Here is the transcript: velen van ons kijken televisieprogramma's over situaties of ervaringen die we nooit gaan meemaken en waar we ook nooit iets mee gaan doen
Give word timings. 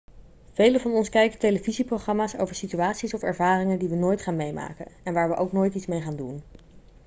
velen 0.53 0.79
van 0.81 0.91
ons 0.91 1.09
kijken 1.09 1.39
televisieprogramma's 1.39 2.35
over 2.37 2.55
situaties 2.55 3.13
of 3.13 3.21
ervaringen 3.21 3.79
die 3.79 3.87
we 3.87 3.95
nooit 3.95 4.21
gaan 4.21 4.35
meemaken 4.35 4.87
en 5.03 5.13
waar 5.13 5.29
we 5.29 5.35
ook 5.35 5.51
nooit 5.51 5.73
iets 5.75 5.85
mee 5.85 6.01
gaan 6.01 6.15
doen 6.15 6.41